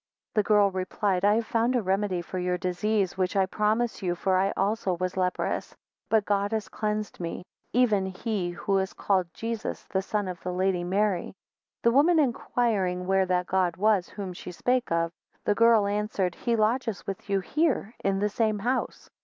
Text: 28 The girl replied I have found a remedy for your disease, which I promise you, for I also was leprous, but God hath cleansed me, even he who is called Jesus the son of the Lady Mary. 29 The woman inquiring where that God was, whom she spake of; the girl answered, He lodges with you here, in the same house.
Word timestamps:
28 0.33 0.33
The 0.43 0.47
girl 0.47 0.71
replied 0.71 1.23
I 1.23 1.35
have 1.35 1.45
found 1.45 1.75
a 1.75 1.81
remedy 1.83 2.23
for 2.23 2.39
your 2.39 2.57
disease, 2.57 3.15
which 3.19 3.35
I 3.35 3.45
promise 3.45 4.01
you, 4.01 4.15
for 4.15 4.35
I 4.35 4.51
also 4.57 4.97
was 4.99 5.15
leprous, 5.15 5.75
but 6.09 6.25
God 6.25 6.53
hath 6.53 6.71
cleansed 6.71 7.19
me, 7.19 7.43
even 7.71 8.07
he 8.07 8.49
who 8.49 8.79
is 8.79 8.93
called 8.93 9.27
Jesus 9.31 9.83
the 9.83 10.01
son 10.01 10.27
of 10.27 10.41
the 10.41 10.51
Lady 10.51 10.83
Mary. 10.83 11.35
29 11.83 11.83
The 11.83 11.91
woman 11.91 12.17
inquiring 12.19 13.05
where 13.05 13.27
that 13.27 13.45
God 13.45 13.77
was, 13.77 14.09
whom 14.09 14.33
she 14.33 14.51
spake 14.51 14.91
of; 14.91 15.11
the 15.45 15.53
girl 15.53 15.85
answered, 15.85 16.33
He 16.33 16.55
lodges 16.55 17.05
with 17.05 17.29
you 17.29 17.39
here, 17.39 17.93
in 18.03 18.17
the 18.17 18.29
same 18.29 18.57
house. 18.57 19.07